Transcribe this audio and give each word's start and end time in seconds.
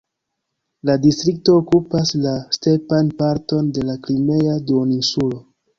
La 0.89 0.95
distrikto 1.03 1.57
okupas 1.61 2.15
la 2.23 2.33
stepan 2.59 3.15
parton 3.23 3.73
de 3.79 3.89
la 3.93 4.01
Krimea 4.09 4.59
duoninsulo. 4.73 5.45